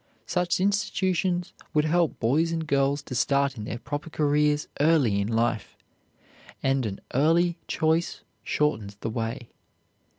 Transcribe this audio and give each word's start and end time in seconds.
Such 0.25 0.59
institutions 0.59 1.53
would 1.75 1.85
help 1.85 2.19
boys 2.19 2.51
and 2.51 2.65
girls 2.65 3.03
to 3.03 3.13
start 3.13 3.55
in 3.55 3.65
their 3.65 3.77
proper 3.77 4.09
careers 4.09 4.67
early 4.79 5.21
in 5.21 5.27
life; 5.27 5.77
and 6.63 6.87
an 6.87 7.01
early 7.13 7.59
choice 7.67 8.21
shortens 8.43 8.95
the 8.95 9.11
way. 9.11 9.51